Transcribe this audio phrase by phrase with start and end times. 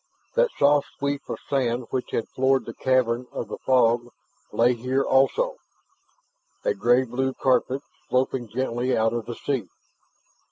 [0.33, 4.07] That soft sweep of sand which had floored the cavern of the fog
[4.51, 5.57] lay here also,
[6.65, 9.67] a gray blue carpet sloping gently out of the sea.